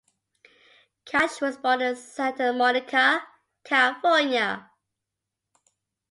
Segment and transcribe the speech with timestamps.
[1.05, 3.21] Kasch was born in Santa Monica,
[3.63, 4.67] California.